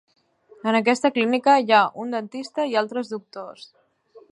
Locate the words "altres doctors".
2.83-3.71